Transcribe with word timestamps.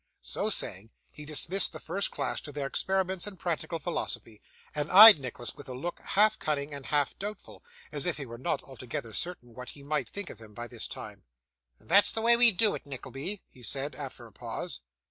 So 0.23 0.49
saying, 0.49 0.89
he 1.11 1.25
dismissed 1.25 1.73
the 1.73 1.79
first 1.79 2.09
class 2.09 2.41
to 2.41 2.51
their 2.51 2.65
experiments 2.65 3.27
in 3.27 3.37
practical 3.37 3.77
philosophy, 3.77 4.41
and 4.73 4.91
eyed 4.91 5.19
Nicholas 5.19 5.53
with 5.53 5.69
a 5.69 5.75
look, 5.75 5.99
half 5.99 6.39
cunning 6.39 6.73
and 6.73 6.87
half 6.87 7.15
doubtful, 7.19 7.63
as 7.91 8.07
if 8.07 8.17
he 8.17 8.25
were 8.25 8.39
not 8.39 8.63
altogether 8.63 9.13
certain 9.13 9.53
what 9.53 9.69
he 9.69 9.83
might 9.83 10.09
think 10.09 10.31
of 10.31 10.39
him 10.39 10.55
by 10.55 10.65
this 10.65 10.87
time. 10.87 11.21
'That's 11.79 12.13
the 12.13 12.21
way 12.23 12.35
we 12.35 12.49
do 12.51 12.73
it, 12.73 12.87
Nickleby,' 12.87 13.43
he 13.47 13.61
said, 13.61 13.93
after 13.93 14.25
a 14.25 14.31
pause. 14.31 14.81